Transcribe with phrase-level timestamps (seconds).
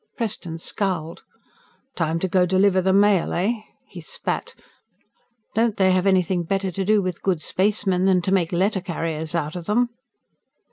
[0.17, 1.21] Preston scowled.
[1.95, 3.51] "Time to go deliver the mail, eh?"
[3.85, 4.55] He spat.
[5.53, 9.55] "Don't they have anything better to do with good spacemen than make letter carriers out
[9.55, 9.89] of them?"